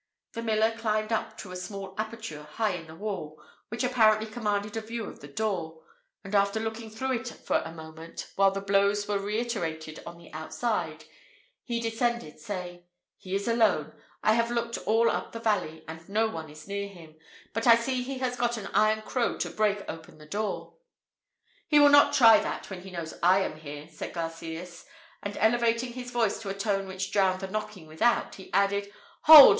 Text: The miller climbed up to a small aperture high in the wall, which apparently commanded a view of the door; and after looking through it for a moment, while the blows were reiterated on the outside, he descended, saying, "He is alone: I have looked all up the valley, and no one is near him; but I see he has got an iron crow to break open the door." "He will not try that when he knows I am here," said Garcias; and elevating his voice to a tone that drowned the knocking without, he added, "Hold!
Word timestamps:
The 0.31 0.41
miller 0.41 0.71
climbed 0.75 1.11
up 1.13 1.37
to 1.37 1.51
a 1.51 1.55
small 1.55 1.93
aperture 1.95 2.41
high 2.41 2.71
in 2.71 2.87
the 2.87 2.95
wall, 2.95 3.39
which 3.69 3.83
apparently 3.83 4.25
commanded 4.25 4.75
a 4.75 4.81
view 4.81 5.05
of 5.05 5.19
the 5.19 5.27
door; 5.27 5.83
and 6.23 6.33
after 6.33 6.59
looking 6.59 6.89
through 6.89 7.11
it 7.19 7.27
for 7.27 7.57
a 7.57 7.71
moment, 7.71 8.31
while 8.35 8.49
the 8.49 8.61
blows 8.61 9.07
were 9.07 9.19
reiterated 9.19 10.01
on 10.03 10.17
the 10.17 10.33
outside, 10.33 11.05
he 11.63 11.79
descended, 11.79 12.39
saying, 12.39 12.83
"He 13.19 13.35
is 13.35 13.47
alone: 13.47 13.93
I 14.23 14.33
have 14.33 14.49
looked 14.49 14.79
all 14.87 15.07
up 15.07 15.33
the 15.33 15.39
valley, 15.39 15.83
and 15.87 16.09
no 16.09 16.27
one 16.27 16.49
is 16.49 16.67
near 16.67 16.87
him; 16.87 17.15
but 17.53 17.67
I 17.67 17.75
see 17.75 18.01
he 18.01 18.17
has 18.17 18.35
got 18.35 18.57
an 18.57 18.69
iron 18.73 19.03
crow 19.03 19.37
to 19.37 19.51
break 19.51 19.83
open 19.87 20.17
the 20.17 20.25
door." 20.25 20.77
"He 21.67 21.79
will 21.79 21.89
not 21.89 22.13
try 22.15 22.39
that 22.39 22.71
when 22.71 22.81
he 22.81 22.89
knows 22.89 23.13
I 23.21 23.41
am 23.41 23.59
here," 23.59 23.87
said 23.87 24.13
Garcias; 24.13 24.83
and 25.21 25.37
elevating 25.37 25.93
his 25.93 26.09
voice 26.09 26.39
to 26.41 26.49
a 26.49 26.55
tone 26.57 26.87
that 26.87 27.07
drowned 27.11 27.41
the 27.41 27.47
knocking 27.47 27.85
without, 27.85 28.33
he 28.33 28.51
added, 28.51 28.91
"Hold! 29.25 29.49